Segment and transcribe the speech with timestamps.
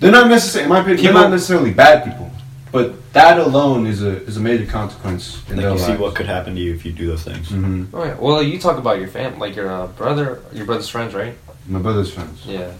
[0.00, 2.30] They're not necessarily, in my opinion, People- they're not necessarily bad people,
[2.72, 6.14] but that alone is a is a major consequence in Like their you see what
[6.14, 7.48] could happen to you if you do those things.
[7.48, 8.14] hmm Oh yeah.
[8.18, 11.34] Well, you talk about your fam, like your uh, brother, your brother's friends, right?
[11.66, 12.70] My brother's friends, Yeah.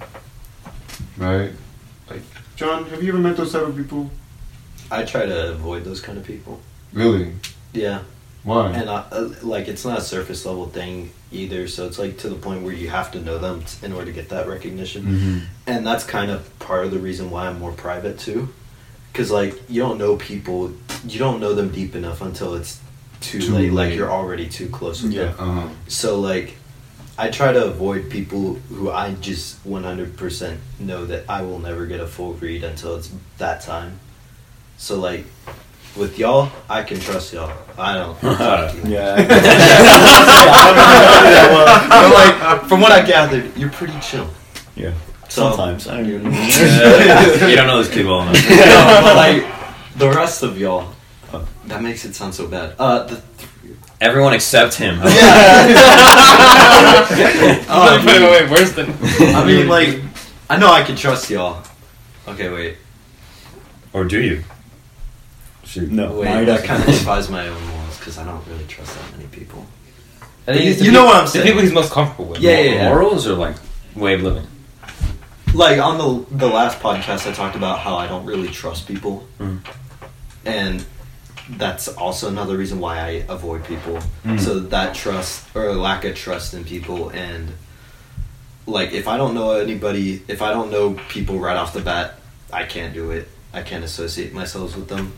[1.17, 1.51] right?
[2.09, 2.23] Like,
[2.57, 4.11] John, have you ever met those type of people?
[4.91, 6.61] I try to avoid those kind of people.
[6.93, 7.33] Really?
[7.75, 8.01] Yeah,
[8.45, 8.71] Why?
[8.73, 11.69] and I, uh, like it's not a surface level thing either.
[11.69, 14.07] So it's like to the point where you have to know them t- in order
[14.07, 15.03] to get that recognition.
[15.05, 18.49] hmm and that's kind of part of the reason why I'm more private too,
[19.13, 20.73] because like you don't know people,
[21.07, 22.81] you don't know them deep enough until it's
[23.21, 23.73] too, Too late.
[23.73, 25.25] Like you're already too close with Yeah.
[25.33, 25.35] them.
[25.59, 25.69] Uh-huh.
[25.89, 26.57] So like,
[27.19, 31.99] I try to avoid people who I just 100% know that I will never get
[32.01, 33.99] a full read until it's that time.
[34.79, 35.27] So like,
[35.99, 37.53] with y'all, I can trust y'all.
[37.77, 38.19] I don't.
[38.21, 38.95] talk to you.
[38.95, 39.17] Yeah.
[41.89, 44.29] But like, from what I gathered, you're pretty chill.
[44.77, 44.93] yeah.
[45.29, 45.89] So- Sometimes.
[45.89, 47.47] I don't even know.
[47.49, 48.49] you don't know this kid well enough.
[48.49, 49.45] no, but like
[49.97, 50.93] the rest of y'all,
[51.33, 52.75] uh, that makes it sound so bad.
[52.79, 53.23] Uh, the
[54.01, 54.95] Everyone except him.
[55.01, 55.05] Um,
[58.07, 58.91] wait, wait, wait, worse than.
[59.35, 60.01] I mean, like,
[60.49, 61.63] I know I can trust y'all.
[62.29, 62.77] Okay, wait,
[63.93, 64.45] or do you?
[65.69, 65.91] Shoot.
[65.93, 66.13] No.
[66.19, 66.25] wait.
[66.25, 66.67] mine I doesn't.
[66.67, 69.67] kind of despise my own morals because I don't really trust that many people.
[70.47, 71.27] I think it's the You know peop- what I'm saying.
[71.27, 71.47] The saying.
[71.47, 72.41] people he's most comfortable with.
[72.41, 72.89] Yeah, yeah, yeah.
[72.89, 73.57] Morals or like
[73.95, 74.47] way of living?
[75.55, 79.27] Like on the the last podcast, I talked about how I don't really trust people,
[79.39, 79.61] Mhm.
[80.45, 80.85] and
[81.51, 83.99] that's also another reason why I avoid people.
[84.27, 84.39] Mm.
[84.39, 87.53] So that trust or lack of trust in people, and
[88.67, 92.19] like if I don't know anybody, if I don't know people right off the bat,
[92.53, 93.29] I can't do it.
[93.55, 95.13] I can't associate myself with them.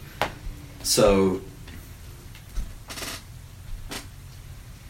[0.83, 1.41] So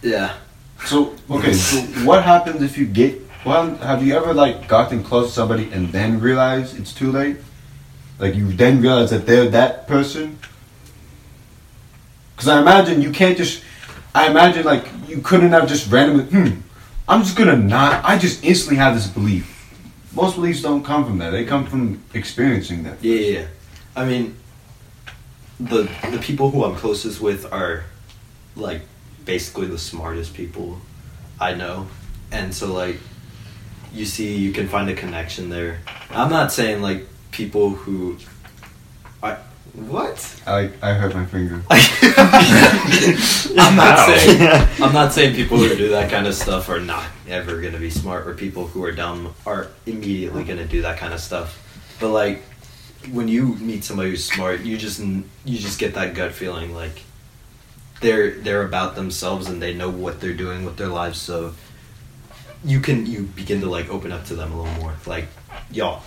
[0.02, 0.36] yeah,
[0.84, 3.20] So okay, so what happens if you get?
[3.44, 7.36] Well, have you ever like gotten close to somebody and then realize it's too late?
[8.18, 10.38] Like you then realize that they're that person.
[12.34, 13.62] Because I imagine you can't just.
[14.14, 16.24] I imagine like you couldn't have just randomly.
[16.24, 16.60] Hmm.
[17.08, 18.04] I'm just gonna not.
[18.04, 19.56] I just instantly have this belief.
[20.14, 21.30] Most beliefs don't come from that.
[21.30, 23.02] They come from experiencing that.
[23.02, 23.46] Yeah, yeah, yeah.
[23.94, 24.36] I mean,
[25.60, 27.84] the the people who I'm closest with are
[28.56, 28.82] like
[29.24, 30.80] basically the smartest people
[31.38, 31.86] I know,
[32.32, 32.96] and so like
[33.92, 35.80] you see, you can find a connection there.
[36.10, 38.16] I'm not saying like people who
[39.22, 39.36] I
[39.74, 41.62] what I I hurt my finger.
[41.70, 47.04] I'm not saying I'm not saying people who do that kind of stuff are not
[47.28, 51.12] ever gonna be smart, or people who are dumb are immediately gonna do that kind
[51.12, 51.66] of stuff.
[52.00, 52.42] But like
[53.12, 57.02] when you meet somebody who's smart, you just you just get that gut feeling like
[58.00, 61.20] they're they're about themselves and they know what they're doing with their lives.
[61.20, 61.54] So
[62.64, 65.28] you can you begin to like open up to them a little more, like
[65.70, 66.02] y'all,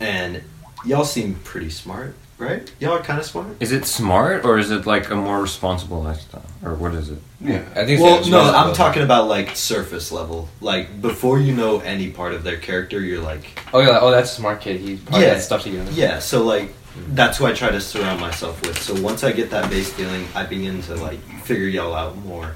[0.00, 0.42] and
[0.84, 2.72] y'all seem pretty smart, right?
[2.80, 3.46] Y'all are kind of smart.
[3.60, 6.44] Is it smart or is it like a more responsible lifestyle?
[6.64, 7.18] Or what is it?
[7.40, 7.62] Yeah.
[7.76, 8.00] I think.
[8.00, 8.40] Well, no.
[8.40, 10.48] I'm talking about like surface level.
[10.60, 14.32] Like before you know any part of their character, you're like, Oh yeah, oh that's
[14.32, 14.80] a smart kid.
[14.80, 15.34] He probably Yeah.
[15.34, 15.90] had stuff together.
[15.92, 16.18] yeah.
[16.18, 16.72] So like,
[17.10, 18.76] that's who I try to surround myself with.
[18.82, 22.54] So once I get that base feeling, I begin to like figure y'all out more,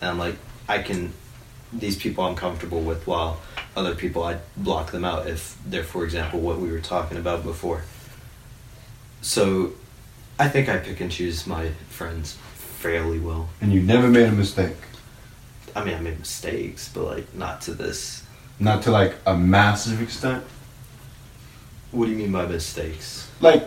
[0.00, 0.36] and I'm like,
[0.68, 1.12] I can.
[1.72, 3.40] These people I'm comfortable with, while
[3.76, 7.42] other people I block them out if they're, for example, what we were talking about
[7.42, 7.82] before.
[9.22, 9.72] So,
[10.38, 13.48] I think I pick and choose my friends fairly well.
[13.60, 14.76] And you never made a mistake.
[15.74, 18.22] I mean, I made mistakes, but like not to this
[18.58, 20.44] Not to like a massive extent.
[21.92, 23.28] What do you mean by mistakes?
[23.40, 23.62] like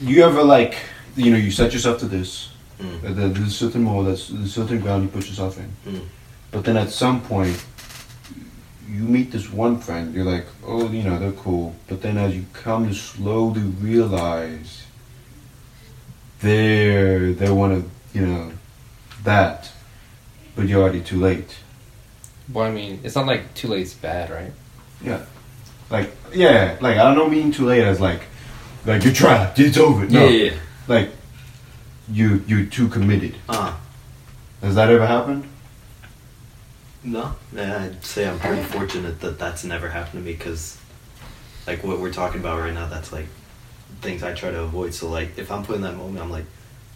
[0.00, 0.76] you ever like
[1.16, 2.48] you know you set yourself to this
[2.80, 3.14] Mm.
[3.14, 6.00] there's a certain mold there's a certain ground you put yourself in Mm.
[6.50, 7.64] but then at some point
[8.92, 12.34] you meet this one friend you're like oh you know they're cool but then as
[12.36, 14.84] you come to slowly realize
[16.40, 18.52] they're they're one of you know
[19.24, 19.70] that
[20.54, 21.56] but you're already too late
[22.52, 24.52] Well, I mean, it's not like too late's bad, right?
[25.00, 25.24] Yeah.
[25.88, 28.22] Like yeah, like I don't mean too late as like
[28.84, 30.04] like you're trapped, it's over.
[30.06, 30.26] No.
[30.26, 30.52] yeah.
[30.88, 31.10] Like
[32.10, 33.34] you you're too committed.
[33.48, 33.72] Uh,
[34.60, 35.44] Has that ever happened?
[37.04, 40.78] No, I'd say I'm pretty fortunate that that's never happened to me because,
[41.66, 43.26] like, what we're talking about right now, that's like
[44.00, 44.94] things I try to avoid.
[44.94, 46.44] So, like, if I'm put in that moment, I'm like,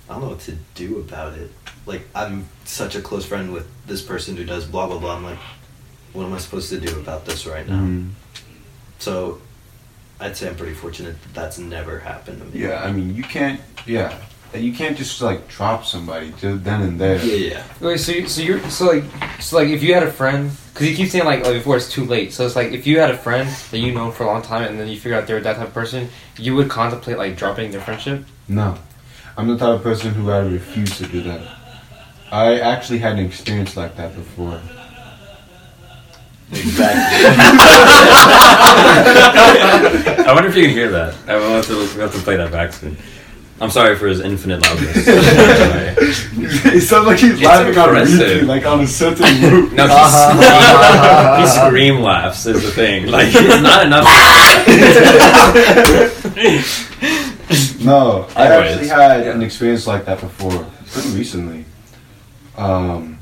[0.09, 1.51] I don't know what to do about it.
[1.87, 5.17] Like, I'm such a close friend with this person who does blah blah blah.
[5.17, 5.39] I'm like,
[6.13, 7.81] what am I supposed to do about this right now?
[7.81, 8.11] Mhm.
[8.99, 9.41] So,
[10.21, 12.65] I'd say I'm pretty fortunate that that's never happened to me.
[12.65, 14.17] Yeah, I mean you can't yeah.
[14.53, 17.23] That you can't just like drop somebody just then and there.
[17.25, 17.65] Yeah, yeah.
[17.81, 19.05] Wait, so you, so you're so like
[19.41, 21.91] so like if you had a friend because you keep saying like, like before it's
[21.91, 22.33] too late.
[22.33, 24.65] So it's like if you had a friend that you know for a long time
[24.65, 27.71] and then you figure out they're that type of person, you would contemplate like dropping
[27.71, 28.25] their friendship.
[28.49, 28.79] No,
[29.37, 31.41] I'm the type of person who I refuse to do that.
[32.31, 34.61] I actually had an experience like that before.
[36.51, 37.27] Exactly.
[40.25, 41.15] I wonder if you can hear that.
[41.27, 42.97] I will have to, have to play that back soon.
[43.59, 44.97] I'm sorry for his infinite loudness.
[45.07, 48.21] it sounds like he's It's laughing on impressive.
[48.21, 49.73] repeat, like on a certain loop.
[49.73, 53.07] no, he scream, he scream laughs is the thing.
[53.07, 54.07] Like it's not enough.
[57.81, 59.33] No, I Anyways, actually had yeah.
[59.33, 61.65] an experience like that before, pretty recently,
[62.57, 63.19] um,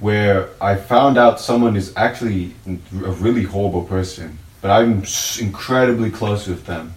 [0.00, 5.04] where I found out someone is actually a really horrible person, but I'm
[5.38, 6.94] incredibly close with them.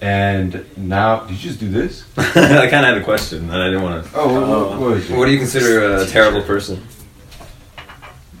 [0.00, 2.04] And now, did you just do this?
[2.16, 2.32] I
[2.70, 4.10] kind of had a question, and I didn't want to.
[4.14, 5.16] Oh, what, what, what is it?
[5.16, 6.82] What do you consider a terrible person?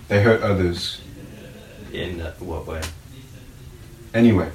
[0.08, 1.00] They hurt others.
[1.92, 2.80] In uh, what way?
[4.14, 4.50] Anyway,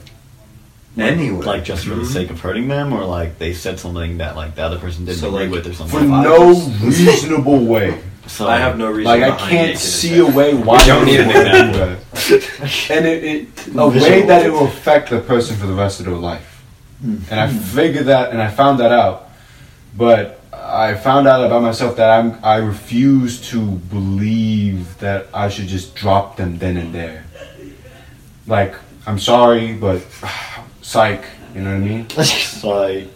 [0.98, 1.46] anyway.
[1.46, 4.56] Like just for the sake of hurting them, or like they said something that like
[4.56, 6.00] the other person didn't So, agree like, with or something.
[6.00, 6.24] for something.
[6.24, 8.02] no reasonable way.
[8.28, 9.04] So I have no reason.
[9.20, 12.96] Like I can't see a way why We don't need an would example.
[12.96, 16.08] and it, it a way that it will affect the person for the rest of
[16.08, 16.55] their life.
[17.06, 17.32] Mm-hmm.
[17.32, 19.30] And I figured that, and I found that out.
[19.96, 25.68] But I found out about myself that I'm I refuse to believe that I should
[25.68, 27.26] just drop them then and there.
[28.48, 28.76] Like
[29.06, 30.04] I'm sorry, but
[30.82, 31.24] psych.
[31.54, 32.10] You know what I mean?
[32.10, 33.08] psych.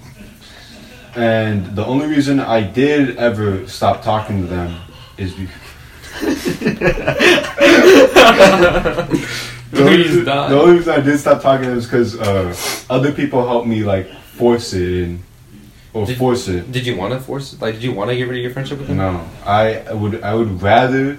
[1.16, 4.80] And the only reason I did ever stop talking to them
[5.18, 5.56] is because.
[9.72, 10.50] the, only, die.
[10.50, 12.56] the only reason I did stop talking is because uh,
[12.90, 15.24] other people helped me like force it and
[15.94, 16.72] or Did- force it.
[16.72, 17.54] Did you want to force?
[17.54, 17.62] It?
[17.62, 18.98] Like, did you want to get rid of your friendship with him?
[18.98, 21.18] No, I would I would rather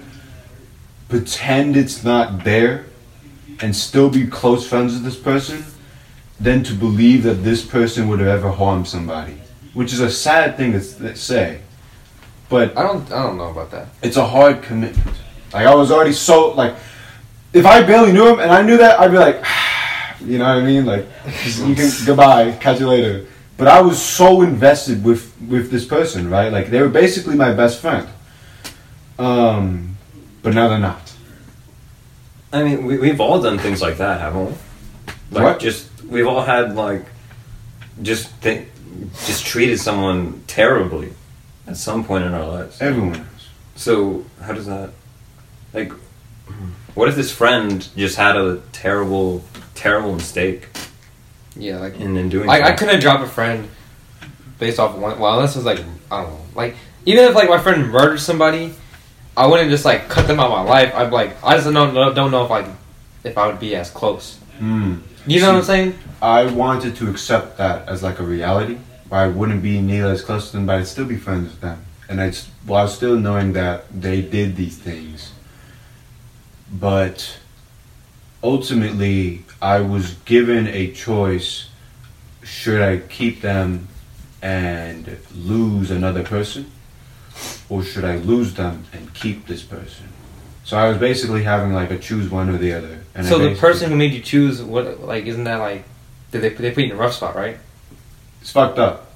[1.09, 2.85] pretend it's not there
[3.59, 5.63] and still be close friends with this person
[6.39, 9.35] than to believe that this person would have ever harmed somebody,
[9.73, 11.59] which is a sad thing to say.
[12.49, 13.09] But I don't.
[13.11, 13.87] I don't know about that.
[14.01, 15.15] it's a hard commitment.
[15.53, 16.75] Like I was already so like,
[17.53, 19.43] if I barely knew him and I knew that, I'd be like,
[20.21, 20.85] you know what I mean?
[20.85, 21.05] Like,
[21.45, 23.25] you can goodbye, catch you later.
[23.57, 26.51] But I was so invested with with this person, right?
[26.51, 28.07] Like they were basically my best friend.
[29.19, 29.97] Um,
[30.41, 31.13] but now they're not.
[32.51, 34.53] I mean, we, we've all done things like that, haven't we?
[35.31, 35.59] Like, What?
[35.59, 37.05] just we've all had like,
[38.01, 38.69] just think,
[39.25, 41.13] just treated someone terribly
[41.67, 42.81] at some point in our lives.
[42.81, 43.47] Everyone has.
[43.75, 44.89] So how does that,
[45.73, 45.93] like,
[46.95, 49.43] what if this friend just had a terrible,
[49.75, 50.67] terrible mistake
[51.55, 52.47] Yeah, like in, in doing?
[52.47, 53.67] Like I couldn't drop a friend
[54.59, 55.19] based off one.
[55.19, 55.79] Well, unless it was like
[56.11, 56.41] I don't know.
[56.55, 58.73] Like even if like my friend murdered somebody,
[59.35, 60.93] I wouldn't just like cut them out of my life.
[60.95, 62.67] I'd be like I just don't know, don't know if like
[63.23, 64.37] if I would be as close.
[64.59, 64.97] Hmm.
[65.27, 65.99] You know what I'm saying?
[66.21, 68.77] I wanted to accept that as like a reality,
[69.09, 71.61] where I wouldn't be nearly as close to them, but I'd still be friends with
[71.61, 75.31] them, and I'd s- while still knowing that they did these things.
[76.71, 77.37] But
[78.43, 81.69] ultimately, I was given a choice:
[82.43, 83.87] should I keep them
[84.41, 86.71] and lose another person,
[87.69, 90.07] or should I lose them and keep this person?
[90.63, 92.99] So I was basically having like a choose one or the other.
[93.13, 95.83] And so the person who made you choose what like isn't that like
[96.31, 97.57] did they they put you in a rough spot right?
[98.41, 99.11] It's fucked up.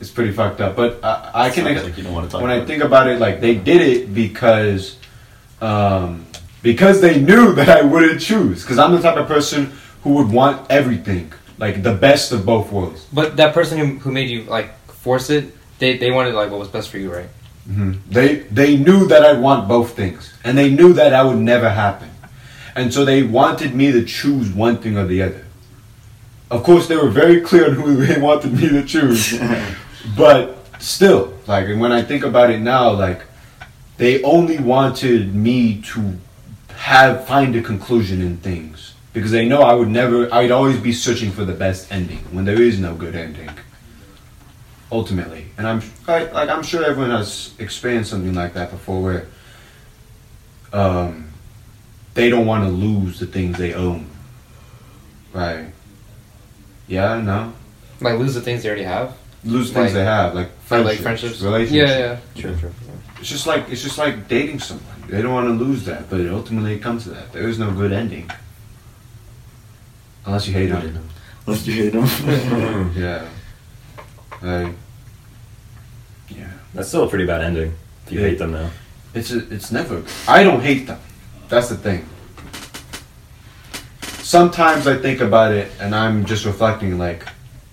[0.00, 0.76] It's pretty fucked up.
[0.76, 1.64] But I, I can.
[1.64, 3.40] Sounds Ex- like you don't want to talk when I about think about it, like
[3.40, 4.96] they did it because,
[5.60, 6.26] um,
[6.62, 8.62] because they knew that I wouldn't choose.
[8.62, 9.72] Because I'm the type of person
[10.02, 13.06] who would want everything, like the best of both worlds.
[13.12, 16.58] But that person who, who made you like force it, they they wanted like what
[16.58, 17.28] was best for you, right?
[17.66, 21.38] hmm They they knew that I want both things, and they knew that that would
[21.38, 22.10] never happen,
[22.74, 25.44] and so they wanted me to choose one thing or the other.
[26.50, 29.38] Of course, they were very clear on who they wanted me to choose,
[30.16, 33.22] but still, like and when I think about it now, like
[33.98, 36.18] they only wanted me to
[36.78, 40.32] have find a conclusion in things because they know I would never.
[40.32, 43.50] I'd always be searching for the best ending when there is no good ending.
[44.90, 49.26] Ultimately, and I'm like, like I'm sure everyone has experienced something like that before, where
[50.72, 51.28] um,
[52.14, 54.06] they don't want to lose the things they own.
[55.34, 55.66] Right.
[56.86, 57.20] Yeah.
[57.20, 57.52] No.
[58.00, 59.14] Like lose the things they already have.
[59.44, 61.40] Lose things Like- they have, like Or, friendships, like friendships.
[61.42, 61.90] relationships.
[61.90, 62.40] Yeah, yeah.
[62.40, 62.72] True, true.
[63.20, 64.86] It's just like it's just like dating someone.
[65.08, 67.32] They don't want to lose that, but ultimately it comes to that.
[67.32, 68.30] There is no good ending,
[70.26, 71.08] unless you hate them.
[71.46, 72.92] Unless you hate them.
[72.96, 73.26] yeah.
[74.42, 74.74] Like,
[76.28, 76.50] yeah.
[76.74, 77.74] That's still a pretty bad ending.
[78.06, 78.26] If you Yeah.
[78.28, 78.70] hate them now.
[79.14, 80.02] It's a, it's never.
[80.28, 81.00] I don't hate them.
[81.48, 82.06] That's the thing.
[84.22, 87.26] Sometimes I think about it and I'm just reflecting like,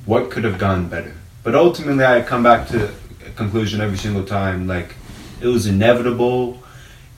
[0.05, 1.13] what could have gone better?
[1.43, 2.85] But ultimately, I come back to
[3.27, 4.95] a conclusion every single time like,
[5.41, 6.61] it was inevitable.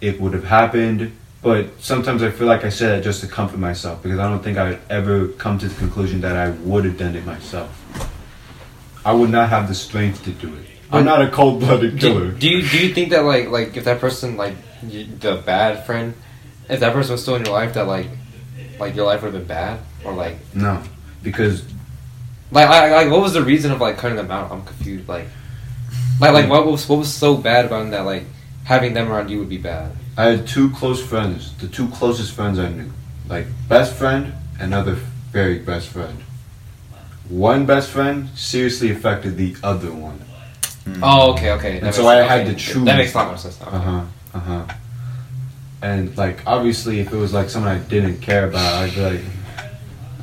[0.02, 1.12] It would have happened.
[1.42, 4.44] But sometimes I feel like I said it just to comfort myself because I don't
[4.44, 7.72] think I'd ever come to the conclusion that I would have done it myself.
[9.06, 10.66] I would not have the strength to do it.
[10.92, 12.32] I'm not a cold-blooded killer.
[12.32, 14.56] Do, do you do you think that like like if that person like
[14.86, 16.14] you, the bad friend,
[16.70, 18.08] if that person was still in your life, that like
[18.80, 20.82] like your life would have been bad or like No,
[21.24, 21.64] because
[22.52, 24.52] like like, like what was the reason of like cutting them out?
[24.52, 25.08] I'm confused.
[25.08, 25.28] Like
[26.20, 28.24] like like what was what was so bad about them that like
[28.64, 29.92] having them around you would be bad?
[30.18, 32.92] I had two close friends, the two closest friends I knew.
[33.30, 34.96] Like best friend, and another
[35.32, 36.24] very best friend.
[37.30, 40.22] One best friend seriously affected the other one.
[41.04, 41.80] Oh, okay, okay.
[41.82, 42.52] And so I had okay.
[42.52, 42.86] to choose.
[42.86, 43.60] That makes a lot more sense.
[43.60, 43.68] now.
[43.68, 44.06] Uh huh.
[44.34, 44.66] Uh huh.
[45.82, 49.22] And like obviously, if it was like someone I didn't care about, I'd be like,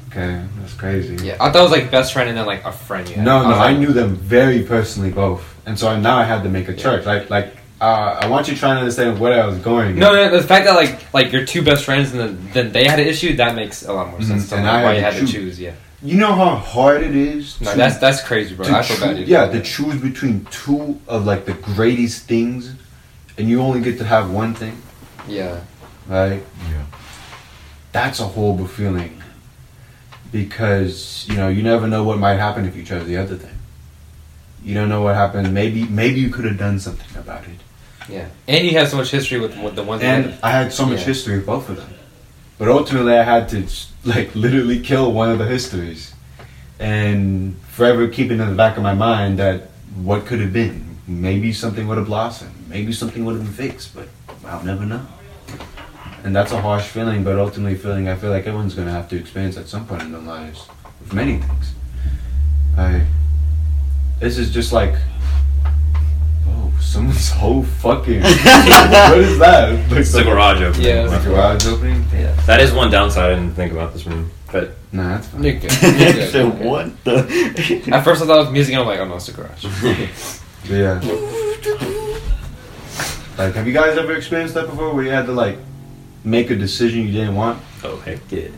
[0.09, 1.25] okay, that's crazy.
[1.25, 3.09] Yeah, I thought it was like best friend and then like a friend.
[3.09, 3.25] You had.
[3.25, 6.49] No, no, I like- knew them very personally both, and so now I had to
[6.49, 7.07] make a church.
[7.07, 9.97] Like, like uh, I want you trying to understand where I was going.
[9.99, 12.85] No, no, the fact that like like your two best friends and then, then they
[12.87, 14.47] had an issue that makes a lot more sense.
[14.47, 15.33] Mhm, to and like, I why had you to had to choose.
[15.33, 15.61] choose.
[15.61, 17.61] Yeah, You know how hard it is.
[17.61, 18.67] no, to- that's that's crazy, bro.
[18.67, 19.11] I feel bad.
[19.17, 19.29] choo- dude.
[19.29, 22.73] yeah, to choose between two of like the greatest things,
[23.39, 24.81] and you only get to have one thing,
[25.29, 25.61] yeah,
[26.09, 26.43] right?
[26.71, 26.85] Yeah.
[27.93, 29.21] That's a horrible feeling.
[30.33, 33.54] Because you know you never know what might happen if you chose the other thing.
[34.65, 35.53] You don't know what happened.
[35.53, 37.61] Maybe maybe you could have done something about it.
[38.09, 38.29] yeah.
[38.49, 40.03] And you have so much history with, with the ones.
[40.03, 41.07] And that I had so much Yeah.
[41.13, 41.91] history with both of them.
[42.59, 43.67] But ultimately, I had to
[44.05, 46.13] like literally kill one of the histories,
[46.79, 50.81] and forever keeping in the back of my mind that what could have been.
[51.07, 52.55] Maybe something would have blossomed.
[52.69, 53.95] Maybe something would have been fixed.
[53.95, 54.09] But
[54.47, 55.05] I'll never know.
[56.25, 59.17] And that's a harsh feeling, but ultimately, feeling I feel like everyone's gonna have to
[59.17, 60.61] experience at some point in their lives
[61.01, 61.73] with many things.
[62.79, 63.03] I.
[64.21, 64.95] This is just like.
[66.47, 68.21] Oh, someone's whole fucking.
[68.23, 69.73] what is that?
[69.91, 70.87] Like It's the garage opening.
[70.87, 71.03] Yeah.
[71.03, 72.05] like a garage opening?
[72.13, 72.33] Yeah.
[72.47, 74.31] That is one downside I didn't think about this room.
[74.53, 75.43] But Nah, that's fine.
[75.43, 75.73] You're good.
[75.83, 76.33] You're good.
[76.33, 76.67] so You're good.
[76.67, 77.91] what the?
[77.93, 79.65] At first, I thought it was music, and I'm like, oh no, it's the garage.
[80.71, 81.01] Yeah.
[83.37, 85.59] Like, have you guys ever experienced that before, where you had to like
[86.23, 87.61] make a decision you didn't want?
[87.83, 88.49] oh heck yeah.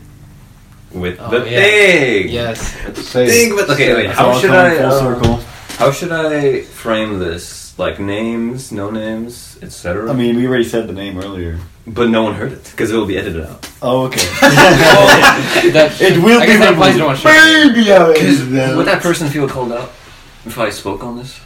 [0.91, 1.61] With Oh, the yeah.
[1.63, 2.29] thing.
[2.29, 2.59] yes.
[3.07, 4.05] Say, Thing with okay, wait.
[4.07, 4.89] It's How all should coming I?
[4.89, 5.35] Full uh, circle.
[5.77, 7.77] How should I frame this?
[7.77, 10.09] Like names, no names, etc.
[10.09, 11.59] I mean, we already said the name earlier.
[11.85, 13.69] but no one heard it because it will be edited out.
[13.83, 14.25] Oh, okay.
[15.73, 17.29] That, It will I be guess that applies to one show.
[17.29, 19.89] Baby, Would that person feel called out
[20.45, 21.39] if I spoke on this?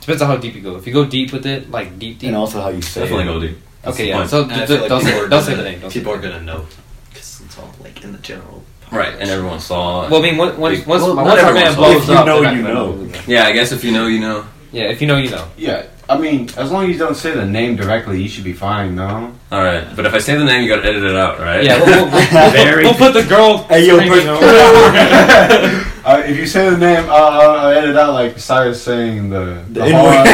[0.00, 0.76] Depends on how deep you go.
[0.76, 2.28] If you go deep with it, like deep, deep.
[2.28, 3.26] and also how you say Definitely it.
[3.34, 3.58] go deep.
[3.82, 4.16] That's okay, the yeah.
[4.18, 4.30] point.
[4.30, 5.80] So And th- like don't people say, are don't say gonna- the name.
[5.80, 6.66] Don't People the are gonna know
[7.10, 8.62] because it's all like in the general.
[8.92, 10.08] Right, and everyone saw.
[10.08, 11.78] Well, I mean, once once once, well, once our man saw.
[11.78, 13.08] blows If you up, know, you know.
[13.26, 14.44] yeah, I guess if you know, you know.
[14.72, 15.46] Yeah, if you know, you know.
[15.56, 18.52] Yeah, I mean, as long as you don't say the name directly, you should be
[18.52, 19.32] fine, no?
[19.52, 21.62] All right, but if I say the name, you gotta edit it out, right?
[21.64, 23.58] Yeah, we'll, we'll, we'll, Very- we'll put the girl.
[23.68, 25.90] Hey, yo, put- over.
[26.04, 29.84] Uh, if you say the name, uh, I'll edit out like Cyrus saying the, the,
[29.84, 30.28] The hard-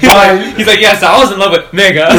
[0.00, 2.06] he's, like, he's like, yes, I was in love with nigga.
[2.06, 2.14] Yeah,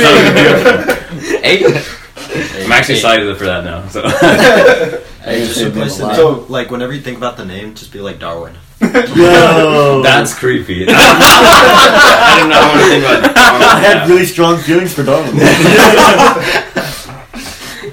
[0.00, 1.38] that would be beautiful.
[1.44, 1.97] Eight.
[2.30, 3.88] I'm actually excited for that now.
[3.88, 4.02] So
[5.28, 6.16] Hey, just replace the name.
[6.16, 8.54] So, like, whenever you think about the name, just be like Darwin.
[8.80, 10.86] Yo, that's creepy.
[10.88, 13.36] I do not want to think about.
[13.36, 15.36] I had really strong feelings for Darwin.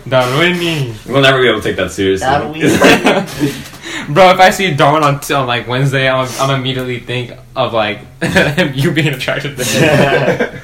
[0.08, 0.96] Darwin.
[1.08, 2.28] We'll never be able to take that seriously.
[4.14, 8.00] Bro, if I see Darwin on, on like Wednesday, I'm, I'm immediately think of like
[8.76, 10.62] you being attracted to him.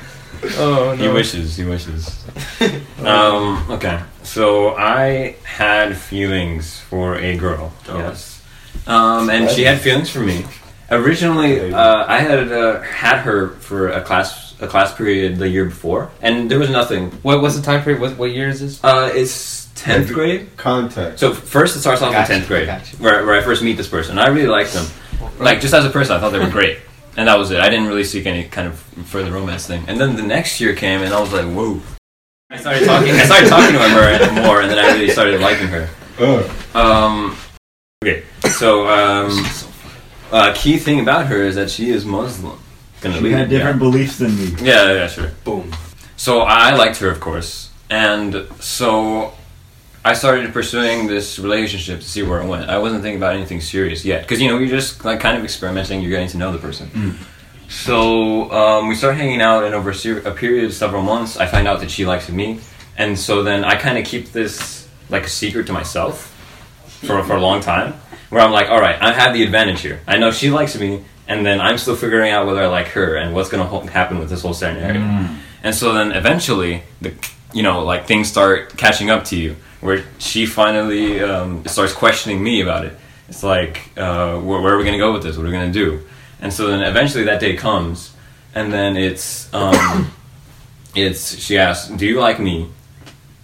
[0.57, 1.55] Oh He wishes.
[1.57, 2.23] He wishes.
[2.99, 3.69] um.
[3.71, 4.01] Okay.
[4.23, 7.73] So I had feelings for a girl.
[7.87, 7.97] Oh.
[7.97, 8.41] Yes.
[8.87, 9.29] Um.
[9.29, 10.45] And she had feelings for me.
[10.89, 15.65] Originally, uh, I had uh, had her for a class a class period the year
[15.65, 17.11] before, and there was nothing.
[17.23, 18.01] What was the time period?
[18.01, 18.83] What what year is this?
[18.83, 20.55] Uh, it's tenth grade.
[20.57, 21.19] Context.
[21.19, 22.95] So first, it starts off Gotcha, in tenth grade, gotcha.
[22.97, 24.19] where, where I first meet this person.
[24.19, 24.85] I really liked them,
[25.39, 26.79] like just as a person, I thought they were great,
[27.17, 27.59] and that was it.
[27.59, 29.83] I didn't really seek any kind of further romance thing.
[29.87, 31.81] And then the next year came, and I was like, whoa.
[32.49, 33.13] I started talking.
[33.15, 35.89] I started talking to her more, and then I really started liking her.
[36.19, 36.51] Ugh.
[36.75, 37.37] Um,
[38.03, 39.45] okay, so um,
[40.31, 42.59] uh, key thing about her is that she is Muslim.
[42.99, 44.53] Gonna She leave had different beliefs than me.
[44.61, 45.31] Yeah, yeah, yeah, sure.
[45.43, 45.71] Boom.
[46.17, 49.33] So I liked her, of course, and so
[50.03, 52.69] I started pursuing this relationship to see where it went.
[52.69, 55.43] I wasn't thinking about anything serious yet, because you know you're just like kind of
[55.43, 56.01] experimenting.
[56.01, 57.17] You're getting to know the person.
[57.69, 61.37] So um, we start hanging out, and over a, ser- a period of several months,
[61.37, 62.59] I find out that she likes me,
[62.97, 66.27] and so then I kind of keep this like a secret to myself
[67.01, 67.93] for for a long time,
[68.29, 70.01] where I'm like, all right, I have the advantage here.
[70.07, 73.15] I know she likes me, and then I'm still figuring out whether I like her
[73.15, 74.99] and what's gonna ho- happen with this whole scenario.
[75.63, 77.13] And so then eventually, the
[77.53, 82.43] you know like things start catching up to you, where she finally um, starts questioning
[82.43, 82.93] me about it.
[83.29, 85.37] It's like, uh, where, where are we gonna go with this?
[85.37, 86.01] What are we gonna do?
[86.41, 88.13] And so then eventually that day comes,
[88.55, 90.11] and then it's um,
[90.95, 92.67] it's she asks, "Do you like me?"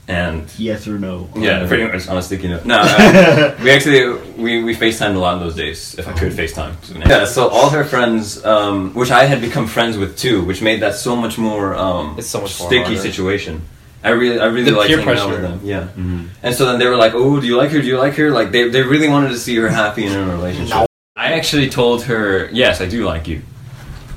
[0.09, 1.27] And Yes or no?
[1.35, 2.63] yeah, pretty much on a sticky note.
[2.65, 4.07] No, uh, we actually
[4.41, 5.95] we we FaceTimed a lot in those days.
[5.99, 6.75] If I could FaceTime.
[7.05, 10.79] Yeah, so all her friends, um, which I had become friends with too, which made
[10.81, 13.01] that so much more um, It's so much more sticky harder.
[13.01, 13.61] situation.
[14.03, 15.59] I really, I really The liked peer hanging out with them.
[15.63, 16.27] Yeah, mm-hmm.
[16.43, 17.81] and so then they were like, "Oh, do you like her?
[17.81, 20.25] Do you like her?" Like they, they really wanted to see her happy in a
[20.25, 20.87] relationship.
[21.15, 23.41] I actually told her, "Yes, I do like you."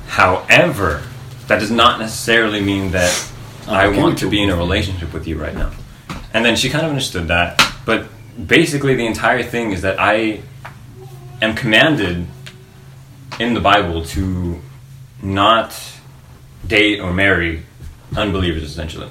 [0.07, 1.03] However,
[1.47, 3.33] that does not necessarily mean that
[3.67, 5.73] oh, I want to be in a relationship with you right now.
[6.33, 7.61] And then she kind of understood that.
[7.85, 8.07] But
[8.47, 10.43] basically, the entire thing is that I
[11.41, 12.27] am commanded
[13.39, 14.61] in the Bible to
[15.23, 15.75] not
[16.67, 17.63] date or marry
[18.17, 19.11] unbelievers, essentially.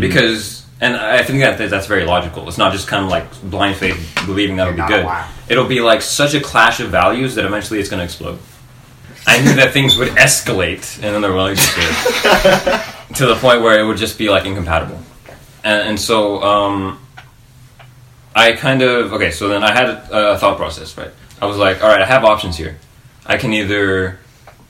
[0.00, 2.48] Because, and I think that that that's very logical.
[2.48, 5.06] It's not just kind of like blind faith believing that'll be good.
[5.48, 8.38] It'll be like such a clash of values that eventually it's going to explode.
[9.26, 13.86] I knew that things would escalate and in the relationship to the point where it
[13.86, 14.98] would just be like incompatible.
[15.62, 17.00] And, and so um,
[18.34, 19.30] I kind of okay.
[19.30, 21.10] So then I had a, a thought process, right?
[21.40, 22.78] I was like, all right, I have options here.
[23.26, 24.18] I can either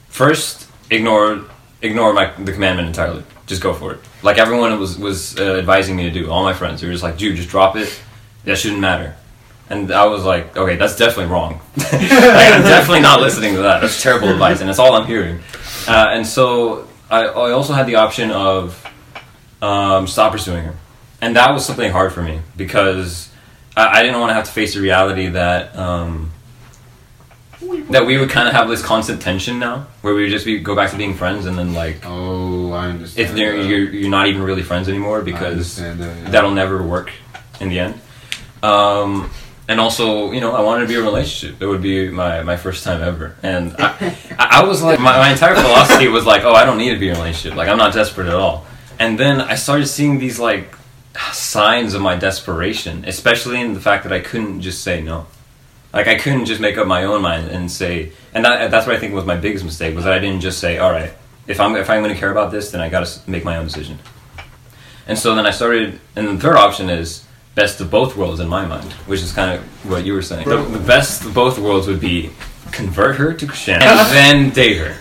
[0.08, 1.44] first ignore
[1.82, 4.00] ignore my the commandment entirely, just go for it.
[4.22, 6.30] Like everyone was was uh, advising me to do.
[6.30, 8.00] All my friends they were just like, dude, just drop it.
[8.44, 9.16] That shouldn't matter.
[9.70, 11.60] And I was like, okay, that's definitely wrong.
[11.76, 13.80] like, I'm definitely not listening to that.
[13.80, 15.40] That's terrible advice, and that's all I'm hearing.
[15.88, 18.86] Uh, and so I, I also had the option of
[19.62, 20.74] um, stop pursuing her,
[21.22, 23.30] and that was something hard for me because
[23.74, 26.30] I, I didn't want to have to face the reality that um,
[27.90, 30.58] that we would kind of have this constant tension now, where we would just be
[30.58, 33.28] go back to being friends, and then like Oh, I understand.
[33.28, 33.38] if that.
[33.38, 36.30] you're you're not even really friends anymore because that, yeah.
[36.30, 37.10] that'll never work
[37.60, 38.00] in the end.
[38.62, 39.30] Um,
[39.68, 41.60] and also, you know, I wanted to be a relationship.
[41.62, 43.34] It would be my, my first time ever.
[43.42, 46.76] And I, I I was like, my, my entire philosophy was like, oh, I don't
[46.78, 47.56] need to be in a relationship.
[47.56, 48.66] Like, I'm not desperate at all.
[48.98, 50.74] And then I started seeing these, like,
[51.32, 55.26] signs of my desperation, especially in the fact that I couldn't just say no.
[55.94, 58.96] Like, I couldn't just make up my own mind and say, and that, that's what
[58.96, 61.12] I think was my biggest mistake, was that I didn't just say, all right,
[61.46, 63.56] if I'm, if I'm going to care about this, then I got to make my
[63.56, 63.98] own decision.
[65.06, 68.48] And so then I started, and the third option is best of both worlds in
[68.48, 70.48] my mind, which is kind of what you were saying.
[70.48, 72.30] The, the best of both worlds would be
[72.72, 74.96] convert her to Christianity and then date her.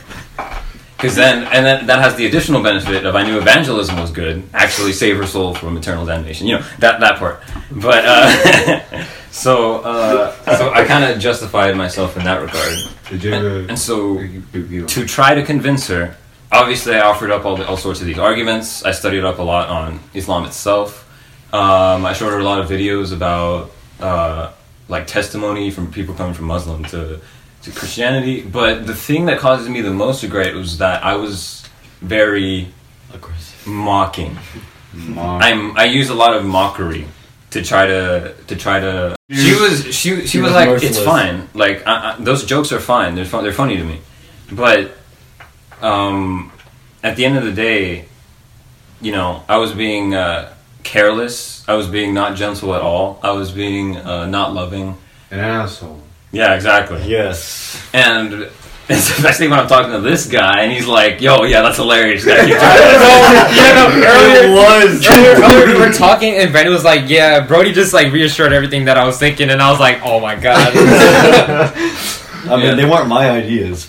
[1.04, 4.42] Because then, and then that has the additional benefit of I knew evangelism was good,
[4.54, 6.48] actually save her soul from eternal damnation.
[6.48, 7.44] You know that that part.
[7.72, 12.78] But uh, so uh, so I kind of justified myself in that regard.
[13.10, 13.60] Did you ever?
[13.68, 16.16] And so you- you- to try to convince her,
[16.52, 18.86] obviously I offered up all, the, all sorts of these arguments.
[18.86, 21.02] I studied up a lot on Islam itself.
[21.54, 24.52] Um, I showed her a lot of videos about uh,
[24.88, 27.20] like testimony from people coming from Muslim to,
[27.64, 28.42] to Christianity.
[28.42, 31.68] But the thing that causes me the most regret was that I was
[32.02, 32.68] very
[33.14, 33.68] Aggressive.
[33.68, 34.38] mocking.
[35.18, 37.08] I'm I use a lot of mockery
[37.52, 39.16] to try to to try to.
[39.32, 41.50] She was she she was, was like it's fine.
[41.54, 43.16] Like I, I, those jokes are fine.
[43.16, 44.02] They're fun, they're funny to me,
[44.52, 44.92] but
[45.82, 46.52] um,
[47.02, 48.06] at the end of the day,
[49.02, 51.68] you know, I was being uh, careless.
[51.68, 53.20] I was being not gentle at all.
[53.24, 54.98] I was being uh, not loving.
[55.32, 56.02] An asshole.
[56.34, 57.02] Yeah, exactly.
[57.06, 57.80] Yes.
[57.94, 58.50] And
[58.90, 62.34] especially when I'm talking to this guy, and he's like, "Yo, yeah, that's hilarious." Keep
[62.38, 62.50] talking.
[62.50, 65.08] yeah, no, earlier, It was.
[65.08, 68.86] earlier, earlier we were talking, and Brandon was like, "Yeah, Brody just like reassured everything
[68.86, 72.76] that I was thinking," and I was like, "Oh my god." I mean, Yeah.
[72.76, 73.88] they weren't my ideas.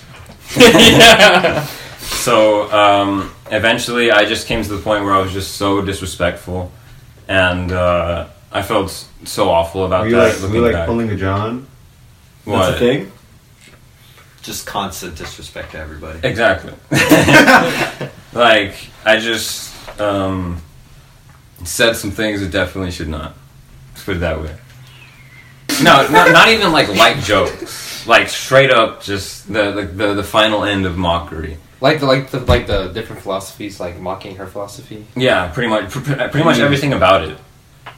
[0.56, 1.66] yeah.
[1.98, 6.70] So um, eventually, I just came to the point where I was just so disrespectful,
[7.26, 8.90] and uh, I felt
[9.24, 10.40] so awful about Were you that.
[10.40, 10.86] like, were you like back.
[10.86, 11.66] pulling a John?
[12.44, 12.58] What?
[12.58, 13.12] That's the thing.
[14.42, 16.18] Just constant disrespect to everybody.
[16.22, 16.72] Exactly.
[18.34, 20.60] like I just um,
[21.64, 23.34] said some things that definitely should not.
[23.92, 24.54] Let's put it that way.
[25.82, 28.06] No, not, not even like light jokes.
[28.06, 31.56] Like straight up, just the the, the, the final end of mockery.
[31.80, 35.06] Like the like the like the different philosophies, like mocking her philosophy.
[35.16, 35.90] Yeah, pretty much.
[35.90, 37.38] Pr- pr- pretty much everything about it.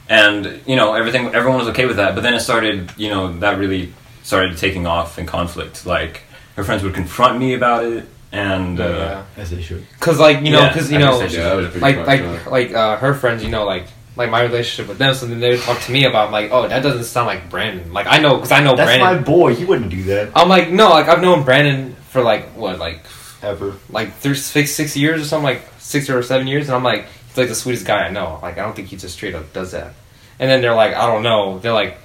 [0.09, 3.37] and you know everything everyone was okay with that but then it started you know
[3.39, 3.93] that really
[4.27, 6.23] started taking off in conflict like
[6.57, 9.41] her friends would confront me about it and uh, yeah.
[9.41, 9.85] As they should.
[10.01, 12.05] Cause like you know, Yeah, cause you know, guess I Yeah, that was pretty like
[12.05, 13.87] like like uh, her friends, you know, like
[14.17, 15.13] like my relationship with them.
[15.13, 17.93] So then they would talk to me about like, oh, that doesn't sound like Brandon.
[17.93, 19.17] Like I know, cause I know That's Brandon.
[19.17, 19.55] my boy.
[19.55, 23.05] He wouldn't do that I'm like, no, like I've known Brandon for like what, like
[23.41, 23.75] ever.
[23.89, 27.05] like through six six years or something, like six or seven years, and I'm like,
[27.29, 28.39] he's like the sweetest guy I know.
[28.41, 29.93] Like I don't think he just straight up does that.
[30.39, 31.59] And then they're like, I don't know.
[31.59, 31.97] They're like,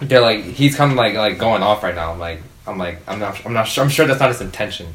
[0.00, 2.12] they're like, he's kind of like like going off right now.
[2.12, 3.84] I'm like, I'm like, I'm not, I'm not sure.
[3.84, 4.88] I'm sure that's not his intention.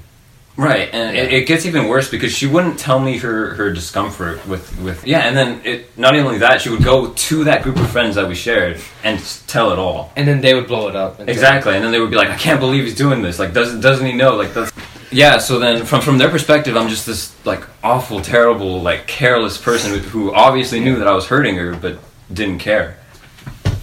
[0.58, 4.46] Right, and it, it gets even worse because she wouldn't tell me her, her discomfort
[4.48, 7.78] with, with yeah, and then it not only that she would go to that group
[7.78, 10.12] of friends that we shared and tell it all.
[10.16, 11.20] And then they would blow it up.
[11.20, 13.38] and Exactly, and then they would be like, "I can't believe he's doing this.
[13.38, 14.36] Like, doesn't doesn't he know?
[14.36, 14.72] Like, that's
[15.12, 19.60] yeah." So then, from from their perspective, I'm just this like awful, terrible, like careless
[19.60, 22.00] person who, who obviously knew that I was hurting her but
[22.34, 22.98] didn't care.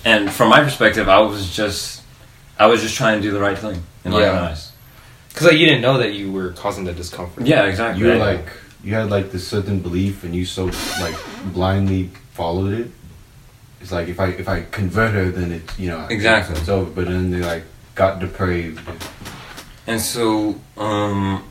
[0.04, 2.02] And from my perspective, I was just
[2.58, 4.42] I was just trying to do the right thing in my Yeah.
[4.50, 4.72] eyes.
[5.28, 7.46] Because like you didn't know that you were causing the discomfort.
[7.46, 8.02] Yeah, exactly.
[8.04, 8.46] You were like
[8.84, 10.66] you had like this certain belief, and you so
[11.00, 11.16] like
[11.52, 12.90] blindly followed it.
[13.80, 16.56] It's like if I if I convert her, then it's you know Exactly.
[16.56, 16.88] it's over.
[16.90, 17.64] But then they like
[17.94, 18.80] got depraved.
[19.86, 21.44] And so, um,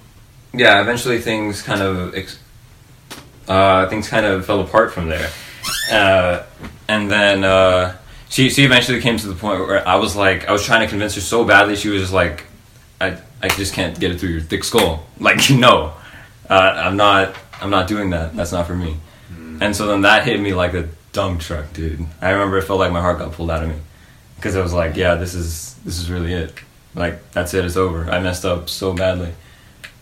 [0.54, 2.40] yeah, eventually things kind of ex-
[3.48, 5.30] uh, things kind of fell apart from there,
[5.92, 6.44] uh,
[6.88, 7.96] and then uh,
[8.34, 10.88] she she eventually came to the point where I was like, I was trying to
[10.88, 11.76] convince her so badly.
[11.76, 12.46] She was just like,
[13.00, 15.06] I I just can't get it through your thick skull.
[15.20, 15.94] Like, no,
[16.50, 18.36] uh, I'm not I'm not doing that.
[18.36, 18.98] That's not for me.
[19.62, 22.06] And so then that hit me like a dump truck, dude.
[22.22, 23.76] I remember it felt like my heart got pulled out of me
[24.36, 26.56] because I was like, yeah, this is this is really it.
[26.96, 27.64] Like that's it.
[27.64, 28.10] It's over.
[28.10, 29.32] I messed up so badly,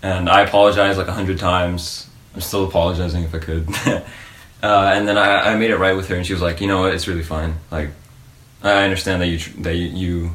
[0.01, 2.07] and I apologized like a hundred times.
[2.33, 3.67] I'm still apologizing if I could.
[3.85, 4.01] uh,
[4.63, 6.83] and then I, I made it right with her, and she was like, you know
[6.83, 7.55] what, it's really fine.
[7.69, 7.89] Like
[8.63, 10.31] I understand that you that you,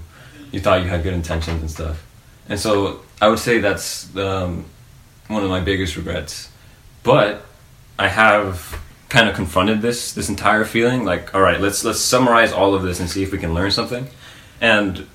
[0.50, 2.04] you thought you had good intentions and stuff.
[2.48, 4.64] And so I would say that's um,
[5.28, 6.50] one of my biggest regrets.
[7.02, 7.44] But
[7.98, 11.04] I have kind of confronted this this entire feeling.
[11.04, 13.70] Like, all right, let's let's summarize all of this and see if we can learn
[13.70, 14.08] something.
[14.60, 15.06] And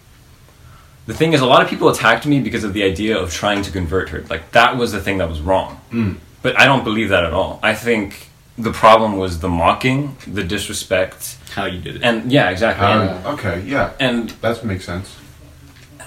[1.05, 3.61] the thing is, a lot of people attacked me because of the idea of trying
[3.63, 4.21] to convert her.
[4.29, 5.81] Like that was the thing that was wrong.
[5.91, 6.17] Mm.
[6.41, 7.59] But I don't believe that at all.
[7.61, 12.03] I think the problem was the mocking, the disrespect, How you did it.
[12.03, 12.85] and yeah, exactly.
[12.85, 15.15] Um, And, okay, yeah, and that makes sense.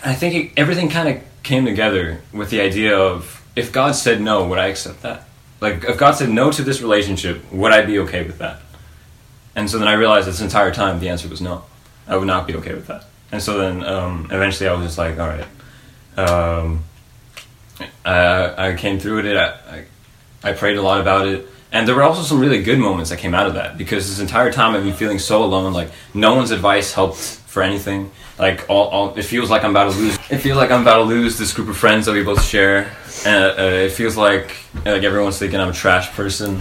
[0.04, 4.20] I think it, everything kind of came together with the idea of if God said
[4.20, 5.24] no, would I accept that?
[5.60, 8.60] Like, if God said no to this relationship, would I be okay with that?
[9.56, 11.64] And so then I realized this entire time the answer was no.
[12.08, 13.04] I would not be okay with that.
[13.32, 15.46] And so then um, eventually I was just like, all right.
[16.16, 16.84] Um,
[18.04, 19.36] I, I came through with it.
[19.36, 19.84] I,
[20.42, 21.46] I, I prayed a lot about it.
[21.74, 24.20] And there were also some really good moments that came out of that because this
[24.20, 25.72] entire time I've been feeling so alone.
[25.72, 28.12] Like no one's advice helped for anything.
[28.38, 30.16] Like all, all it feels like I'm about to lose.
[30.30, 32.96] It feels like I'm about to lose this group of friends that we both share.
[33.26, 36.60] And uh, it feels like like everyone's thinking I'm a trash person,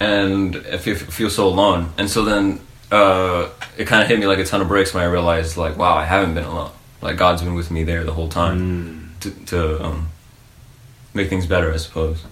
[0.00, 1.92] and I feel, feel so alone.
[1.98, 5.02] And so then uh, it kind of hit me like a ton of bricks when
[5.02, 6.72] I realized like wow I haven't been alone.
[7.02, 10.08] Like God's been with me there the whole time to, to um,
[11.12, 12.24] make things better, I suppose.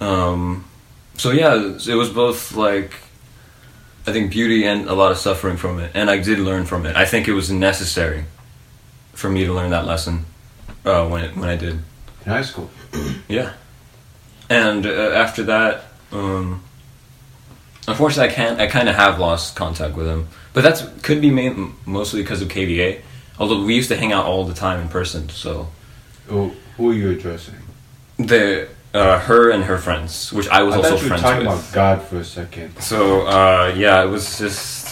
[0.00, 0.65] Um,
[1.16, 2.94] so yeah, it was both like
[4.06, 6.86] I think beauty and a lot of suffering from it, and I did learn from
[6.86, 6.96] it.
[6.96, 8.24] I think it was necessary
[9.12, 10.26] for me to learn that lesson
[10.84, 11.74] uh, when it, when I did.
[12.24, 12.70] In high school,
[13.28, 13.52] Yeah,
[14.48, 16.62] and uh, after that, um,
[17.88, 18.60] unfortunately, I can't.
[18.60, 22.42] I kind of have lost contact with him, but that's could be main, mostly because
[22.42, 23.00] of KVA.
[23.38, 25.68] Although we used to hang out all the time in person, so
[26.26, 27.54] who, who are you addressing?
[28.18, 31.22] the uh, her and her friends, which I was I also thought you were friends
[31.22, 31.58] talking with.
[31.70, 32.80] about God for a second.
[32.80, 34.86] So uh, yeah, it was just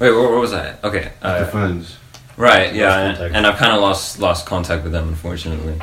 [0.00, 0.76] wait, where, where was I?
[0.84, 1.96] Okay, the uh, friends.
[2.36, 3.34] right, yeah, Lost and, contact.
[3.36, 5.80] and I've kind of lost lost contact with them, unfortunately,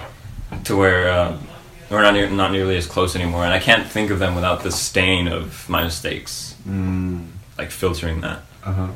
[0.65, 1.47] to where um,
[1.89, 4.63] we're not near, not nearly as close anymore, and I can't think of them without
[4.63, 8.39] the stain of my mistakes, Mm, like filtering that.
[8.63, 8.87] uh huh.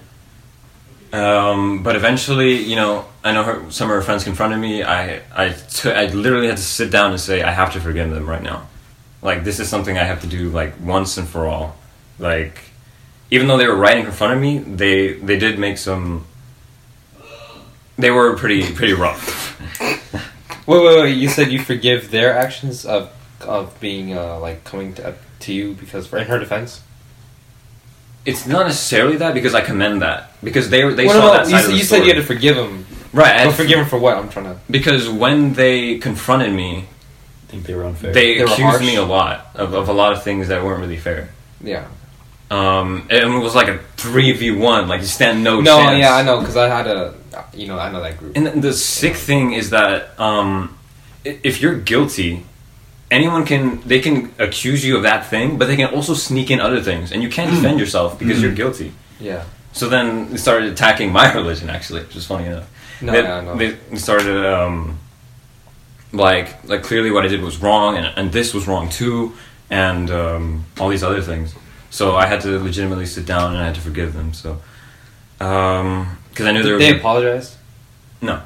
[1.13, 4.83] Um, but eventually, you know, I know her, some of her friends confronted me.
[4.83, 5.55] I, I,
[6.07, 8.67] literally had to sit down and say, I have to forgive them right now.
[9.21, 11.75] Like, this is something I have to do, like, once and for all.
[12.17, 12.59] Like,
[13.29, 16.25] even though they were right in front of me, they, they did make some.
[17.97, 19.49] They were pretty, pretty rough.
[20.67, 21.17] Wait, wait, wait.
[21.17, 25.73] You said you forgive their actions of of being uh, like coming to, to you
[25.73, 26.81] because in her defense.
[28.25, 31.33] It's not necessarily that because I commend that because they were they Well, saw no,
[31.33, 32.85] that you, side said- of the you said you had to forgive him.
[33.13, 33.35] right.
[33.41, 34.17] I- But forgive him for what?
[34.17, 34.57] I'm trying to.
[34.69, 36.85] because when they confronted me,
[37.47, 38.13] I think they were unfair.
[38.13, 38.81] they, They accused harsh?
[38.81, 41.29] me a lot of, of a lot of things that weren't really fair.
[41.63, 41.85] Yeah.
[42.51, 45.99] Um, and it was like a three v one, like you stand no, No, chance.
[45.99, 47.13] yeah, I know because I had a,
[47.53, 48.35] you know, I know that group.
[48.35, 50.77] And the, the sick thing is that um,
[51.23, 52.45] if you're guilty,
[53.11, 56.59] anyone can they can accuse you of that thing, but they can also sneak in
[56.59, 58.93] other things, and you can't defend yourself because you're guilty.
[59.19, 59.43] Yeah.
[59.73, 62.69] So then they started attacking my religion, actually, which is funny enough.
[63.01, 63.55] No, they, I know.
[63.55, 64.97] they started um,
[66.13, 69.33] like like clearly what I did was wrong, and and this was wrong too,
[69.69, 71.53] and um, all these other things.
[71.89, 74.33] So I had to legitimately sit down and I had to forgive them.
[74.33, 74.61] So
[75.37, 77.57] because I knew they was apologize?
[78.21, 78.41] no.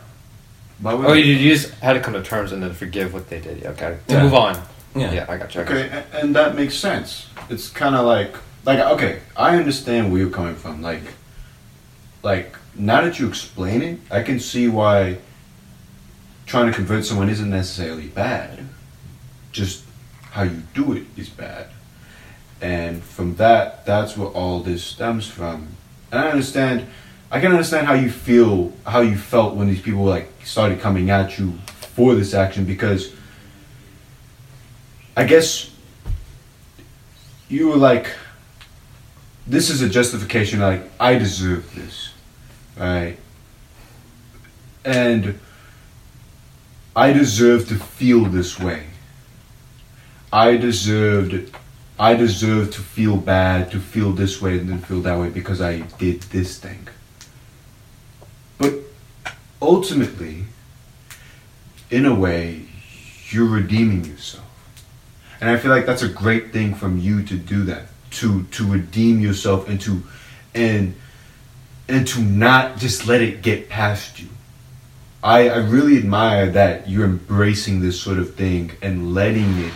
[0.81, 3.39] Why Oh, you, you just had to come to terms and then forgive what they
[3.39, 3.61] did.
[3.61, 3.97] Yeah, okay.
[4.07, 4.23] To Yeah.
[4.23, 4.61] move on.
[4.95, 5.11] Yeah.
[5.13, 5.61] Yeah, I got you.
[5.61, 7.27] I got Okay, and that makes sense.
[7.49, 8.35] It's kind of like,
[8.65, 10.81] like okay, I understand where you're coming from.
[10.81, 11.03] Like,
[12.23, 15.17] like now that you explain it, I can see why
[16.45, 18.67] trying to convert someone isn't necessarily bad.
[19.51, 19.83] Just
[20.31, 21.67] how you do it is bad,
[22.61, 25.67] and from that, that's where all this stems from.
[26.11, 26.87] And I understand.
[27.31, 31.09] I can understand how you feel, how you felt when these people like started coming
[31.09, 31.53] at you
[31.95, 33.13] for this action because
[35.17, 35.71] I guess
[37.49, 38.07] you were like,
[39.47, 40.59] this is a justification.
[40.59, 42.11] Like I deserve this,
[42.77, 43.17] right?
[44.83, 45.39] And
[46.95, 48.83] I deserve to feel this way.
[50.31, 51.55] I deserved,
[51.97, 55.61] I deserve to feel bad, to feel this way, and then feel that way because
[55.61, 56.87] I did this thing.
[59.65, 60.43] Ultimately,
[61.89, 62.67] in a way,
[63.29, 64.45] you're redeeming yourself.
[65.41, 67.87] And I feel like that's a great thing from you to do that.
[68.21, 70.03] To to redeem yourself and to
[70.53, 70.93] and
[71.87, 74.29] and to not just let it get past you.
[75.23, 79.73] I, I really admire that you're embracing this sort of thing and letting it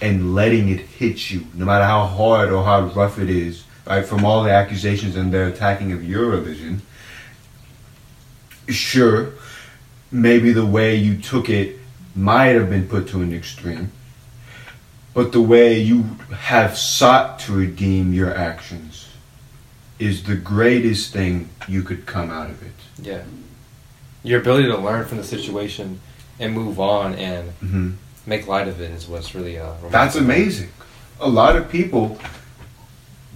[0.00, 4.04] and letting it hit you, no matter how hard or how rough it is, right?
[4.04, 6.82] From all the accusations and their attacking of your religion.
[8.68, 9.32] Sure,
[10.10, 11.76] maybe the way you took it
[12.14, 13.92] might have been put to an extreme,
[15.14, 19.08] but the way you have sought to redeem your actions
[19.98, 22.72] is the greatest thing you could come out of it.
[23.00, 23.22] Yeah.
[24.22, 26.00] Your ability to learn from the situation
[26.38, 27.90] and move on and hmm
[28.28, 30.68] make light of it is what's really uh, That's amazing.
[31.20, 32.18] A lot of people,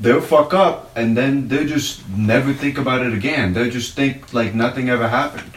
[0.00, 3.54] they'll fuck up and then they'll just never think about it again.
[3.54, 5.52] They'll just think like nothing ever happened,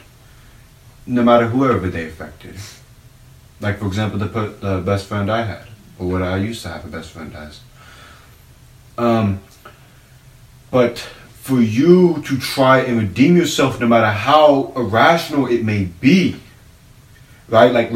[1.06, 2.56] no matter whoever they affected.
[3.60, 5.68] Like for example, the the best friend I had,
[5.98, 7.62] or what I used to have a best friend as.
[8.98, 9.42] Um,
[10.72, 11.00] but
[11.46, 16.38] for you to try and redeem yourself, no matter how irrational it may be,
[17.48, 17.72] right?
[17.72, 17.92] Like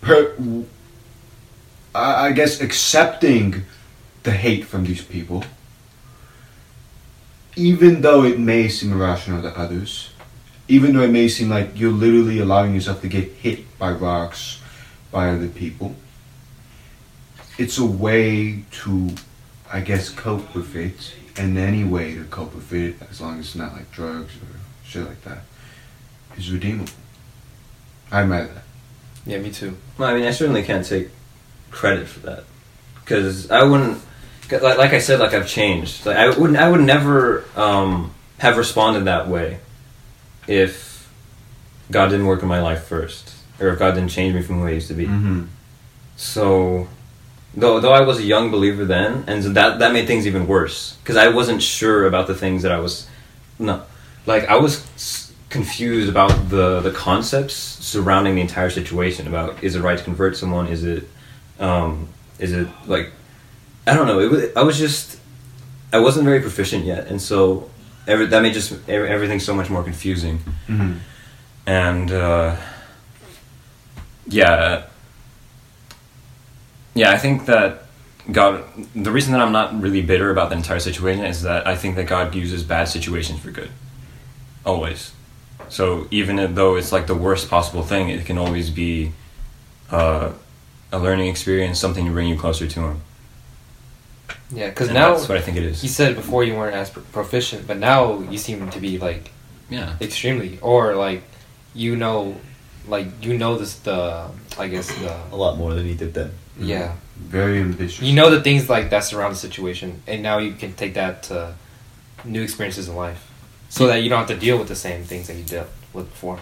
[0.00, 0.36] per,
[1.94, 3.64] I guess accepting
[4.22, 5.44] the hate from these people,
[7.56, 10.10] even though it may seem irrational to others,
[10.68, 14.60] even though it may seem like you're literally allowing yourself to get hit by rocks
[15.10, 15.94] by other people,
[17.58, 19.10] it's a way to,
[19.70, 23.46] I guess, cope with it, and any way to cope with it, as long as
[23.46, 25.42] it's not like drugs or shit like that,
[26.36, 26.92] is redeemable.
[28.10, 28.64] I admire that.
[29.26, 29.76] Yeah, me too.
[29.98, 31.10] Well, I mean, I certainly can't take
[31.70, 32.44] credit for that
[33.00, 34.00] because I wouldn't.
[34.60, 36.06] Like, like I said, like I've changed.
[36.06, 36.58] Like I wouldn't.
[36.58, 39.58] I would never um, have responded that way
[40.46, 41.10] if
[41.90, 44.66] God didn't work in my life first, or if God didn't change me from who
[44.66, 45.06] I used to be.
[45.06, 45.44] Mm-hmm.
[46.16, 46.88] So,
[47.54, 50.46] though though I was a young believer then, and so that that made things even
[50.46, 53.06] worse because I wasn't sure about the things that I was.
[53.58, 53.82] No,
[54.26, 59.26] like I was s- confused about the the concepts surrounding the entire situation.
[59.26, 60.66] About is it right to convert someone?
[60.68, 61.08] Is it,
[61.60, 63.12] um, is it like,
[63.86, 64.20] I don't know.
[64.20, 65.18] It was, I was just,
[65.92, 67.68] I wasn't very proficient yet, and so
[68.06, 70.98] every, that made just every, everything so much more confusing Mm-hmm.
[71.66, 72.56] and uh,
[74.28, 74.84] yeah,
[76.94, 77.84] yeah, I think that
[78.30, 78.64] God.
[78.94, 81.96] The reason that I'm not really bitter about the entire situation is that I think
[81.96, 83.70] that God uses bad situations for good,
[84.64, 85.12] always.
[85.68, 89.12] So even though it's like the worst possible thing, it can always be
[89.90, 90.32] uh,
[90.92, 93.00] a learning experience, something to bring you closer to Him.
[94.52, 95.82] Yeah, because now that's what I think it is.
[95.82, 99.30] you said before you weren't as proficient, but now you seem to be like
[99.70, 99.96] yeah.
[100.00, 101.22] extremely, or like
[101.74, 102.36] you know,
[102.86, 106.32] like you know this the I guess the A lot more than you did then.
[106.58, 108.02] yeah Very ambitious.
[108.02, 111.22] you know the things like that surround the situation, and now you can take that
[111.24, 111.54] to
[112.24, 113.30] new experiences in life,
[113.70, 116.10] so that you don't have to deal with the same things that you dealt with
[116.10, 116.38] before.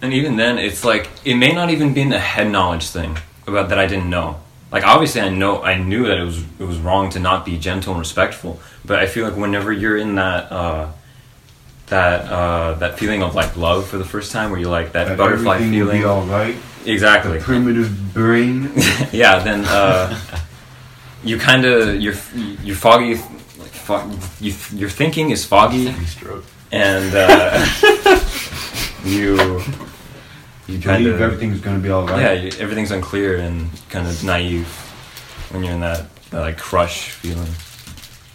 [0.00, 3.18] And even then, it's like it may not even be in the head knowledge thing
[3.46, 4.40] about that I didn't know.
[4.72, 7.58] Like obviously I know I knew that it was it was wrong to not be
[7.58, 10.88] gentle and respectful, but I feel like whenever you're in that uh,
[11.86, 15.08] that uh, that feeling of like love for the first time, where you like that,
[15.08, 16.56] That butterfly will feeling, be all right.
[16.86, 17.38] exactly.
[17.38, 18.72] Primitive brain.
[19.12, 20.18] yeah, then uh,
[21.24, 22.14] you kind of you're
[22.64, 23.16] you're foggy.
[23.58, 25.92] Like, fog, you, your thinking is foggy,
[26.72, 27.66] and uh,
[29.04, 29.60] you
[30.72, 32.20] you You kind believe of everything's gonna be all right.
[32.20, 34.66] yeah you, everything's unclear and kind of naive
[35.50, 37.48] when you're in that, that like crush feeling.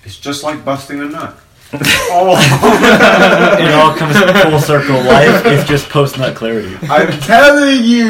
[0.04, 1.38] It's just like busting a nut.
[2.10, 2.38] Oh.
[3.60, 4.95] it all comes full circle.
[5.04, 6.73] Life is just post nut clarity.
[6.89, 8.08] I'm telling you.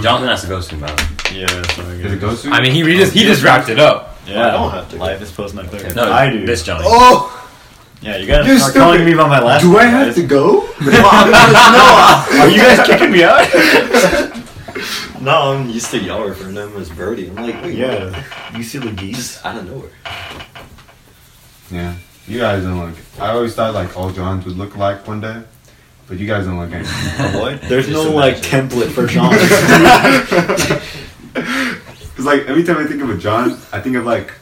[0.00, 0.96] Jonathan has to go soon, man.
[1.34, 2.00] Yeah, sorry.
[2.00, 2.52] Did it go soon?
[2.52, 4.16] I mean, he, he just he just wrapped it up.
[4.28, 5.02] Yeah, I don't have to go.
[5.02, 5.92] Life is post nut clarity.
[5.96, 6.46] No, I do.
[6.46, 6.84] This Johnny.
[6.86, 7.39] Oh,
[8.02, 10.14] Yeah, you gotta You're start calling me by my last do I have guys.
[10.16, 10.66] to go?
[10.80, 12.40] No.
[12.40, 13.46] Are you guys kicking me out?
[15.20, 17.28] No, I'm used to y'all referring to him as Brody.
[17.28, 18.24] I'm like, wait, yeah.
[18.56, 19.16] You see the geese?
[19.16, 19.90] just out of nowhere.
[21.70, 21.94] Yeah,
[22.26, 22.96] you guys don't look.
[23.18, 25.42] I always thought like all Johns would look like one day,
[26.08, 27.38] but you guys don't look anything.
[27.40, 27.60] What?
[27.62, 29.34] There's Just no like template for John.
[32.16, 34.32] Cause like every time I think of a John, I think of like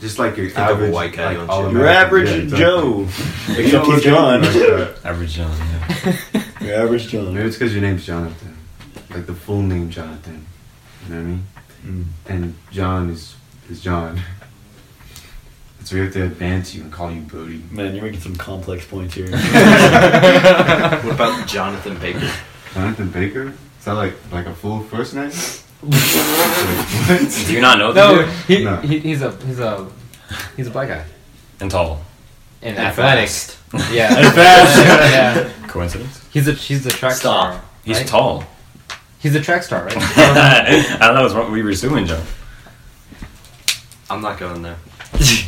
[0.00, 1.52] just like your of a average white guy, like, don't you?
[1.52, 2.58] all Your American- average yeah.
[2.58, 3.08] Joe.
[3.48, 4.44] But you Except he's John.
[4.44, 4.88] anything.
[5.04, 5.56] Average John.
[5.58, 6.42] Yeah.
[6.60, 7.34] Your average John.
[7.34, 8.56] Maybe it's because your name's Jonathan,
[9.10, 10.46] like the full name Jonathan.
[11.08, 11.46] You know what I mean?
[11.86, 12.04] Mm.
[12.28, 13.34] And John is
[13.70, 14.20] is John.
[15.84, 17.62] So we have to advance you and call you Brody.
[17.70, 19.26] Man, you're making some complex points here.
[19.30, 22.30] What about Jonathan Baker?
[22.74, 23.54] Jonathan Baker?
[23.78, 25.32] Is that like like a full first name?
[25.82, 27.44] Like, what?
[27.46, 28.76] Do you not know No, this he, No.
[28.76, 29.86] he he's a he's a
[30.56, 31.04] he's a black guy
[31.60, 32.00] And tall.
[32.62, 33.28] in And athletic.
[33.28, 33.56] fast.
[33.92, 34.76] Yeah, And fast.
[34.78, 35.52] yeah.
[35.68, 36.24] Coincidence?
[36.32, 37.52] He's a he's a track Stop.
[37.54, 37.62] star.
[37.84, 38.06] He's right?
[38.06, 38.44] tall.
[39.20, 39.94] He's a track star, right?
[39.96, 42.22] I don't know what's we were assuming, John.
[44.08, 44.76] I'm not going there.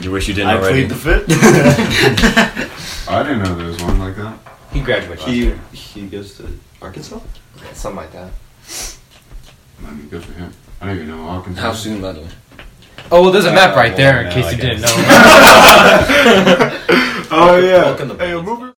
[0.00, 0.86] You wish you didn't I already.
[0.86, 1.28] plead the fifth.
[3.06, 4.38] I didn't know there was one like that.
[4.72, 5.60] he graduated last He year.
[5.74, 7.20] he goes to Arkansas.
[7.74, 8.30] something like that.
[9.86, 10.52] I mean, good for him.
[10.80, 11.60] I don't even know Arkansas.
[11.60, 12.28] How soon, by the way?
[13.12, 14.88] Oh well, there's a map right there in well, case you didn't know.
[17.32, 17.84] Oh yeah.
[17.84, 18.74] Welcome to Hey, move it.